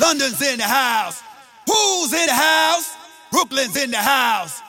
London's 0.00 0.40
in 0.42 0.58
the 0.58 0.64
house. 0.64 1.22
Who's 1.66 2.12
in 2.12 2.26
the 2.26 2.34
house? 2.34 2.96
Brooklyn's 3.30 3.76
in 3.76 3.90
the 3.90 3.98
house. 3.98 4.60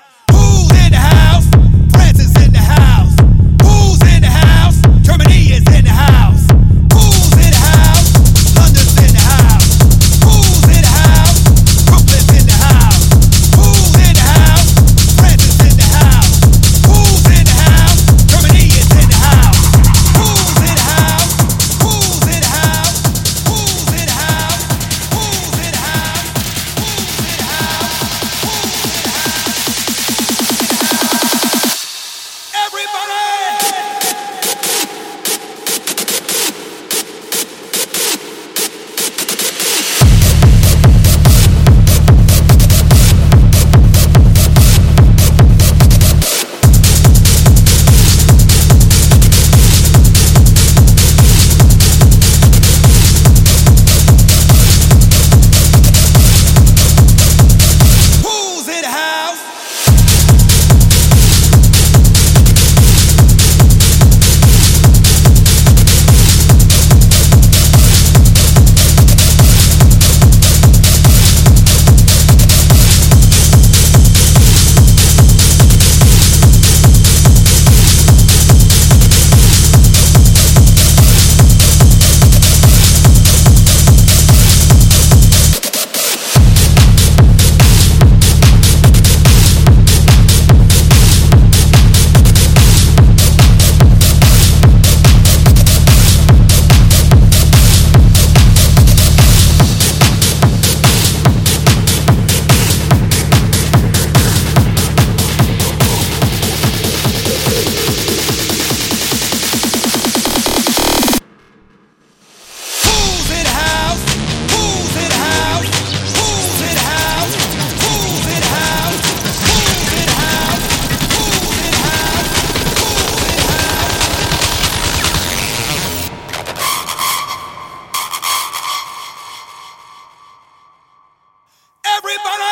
Everybody. 132.14 132.51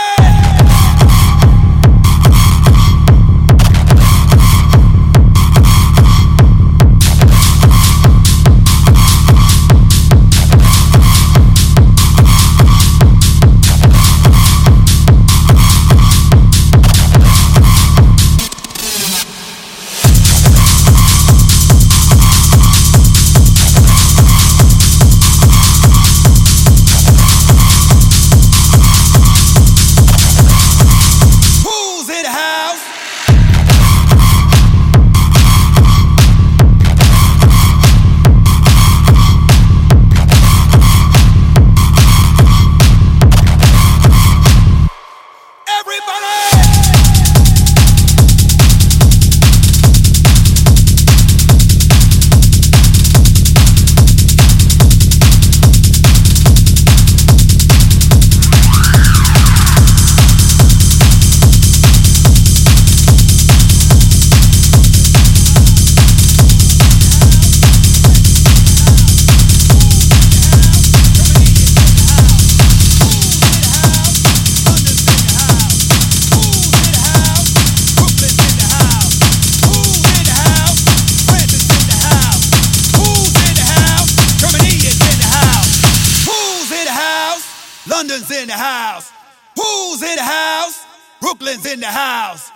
London's 88.00 88.32
in 88.32 88.48
the 88.48 88.54
house. 88.54 89.12
Who's 89.58 90.02
in 90.02 90.16
the 90.16 90.24
house? 90.24 90.86
Brooklyn's 91.20 91.66
in 91.66 91.82
the 91.82 91.88
house. 91.88 92.50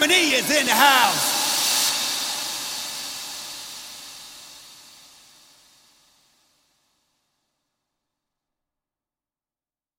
Harmony 0.00 0.30
is 0.30 0.50
in 0.50 0.64
the 0.64 0.72
house. 0.72 1.39